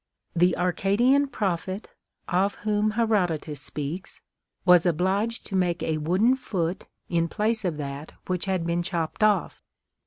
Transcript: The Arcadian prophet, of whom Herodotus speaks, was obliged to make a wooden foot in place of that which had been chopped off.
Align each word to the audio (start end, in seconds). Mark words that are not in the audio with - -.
The 0.35 0.57
Arcadian 0.57 1.27
prophet, 1.27 1.91
of 2.27 2.55
whom 2.65 2.93
Herodotus 2.97 3.61
speaks, 3.61 4.19
was 4.65 4.87
obliged 4.87 5.45
to 5.45 5.55
make 5.55 5.83
a 5.83 5.99
wooden 5.99 6.35
foot 6.35 6.87
in 7.07 7.27
place 7.27 7.63
of 7.63 7.77
that 7.77 8.11
which 8.25 8.45
had 8.45 8.65
been 8.65 8.81
chopped 8.81 9.23
off. 9.23 9.61